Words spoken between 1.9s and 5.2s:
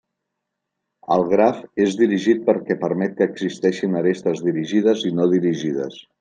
dirigit perquè permet que existeixin arestes dirigides i